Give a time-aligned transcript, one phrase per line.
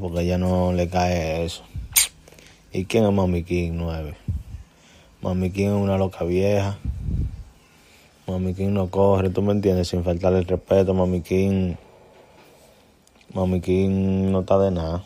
[0.00, 1.62] Porque ella no le cae eso.
[2.72, 4.14] ¿Y quién es Mami King 9?
[5.22, 6.78] Mami King es una loca vieja.
[8.26, 10.94] Mami King no corre, tú me entiendes, sin faltarle el respeto.
[10.94, 11.74] Mami King.
[13.34, 15.02] Mami King no está de nada.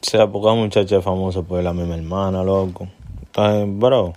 [0.00, 2.88] O sea, porque la muchacha es famosa por la misma hermana, loco.
[3.26, 4.14] Entonces, bro,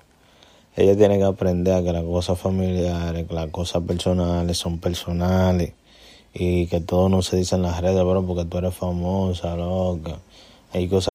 [0.75, 5.73] ella tiene que aprender a que las cosas familiares, que las cosas personales son personales
[6.38, 10.19] y que todo no se dice en las redes, bro, porque tú eres famosa, loca.
[10.73, 11.14] Hay cosas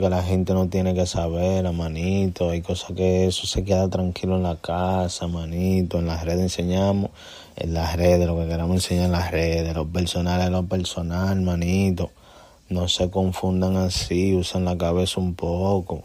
[0.00, 2.50] Que la gente no tiene que saber, manito.
[2.50, 5.98] Hay cosas que eso se queda tranquilo en la casa, manito.
[5.98, 7.10] En las redes enseñamos,
[7.56, 11.40] en las redes, lo que queramos enseñar en las redes, lo personal es lo personal,
[11.40, 12.10] manito.
[12.68, 16.04] No se confundan así, usen la cabeza un poco.